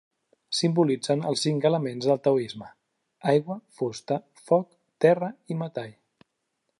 [0.59, 2.69] Simbolitzen els cinc elements del taoisme:
[3.33, 4.17] aigua, fusta,
[4.49, 4.73] foc,
[5.07, 5.97] terra i metall.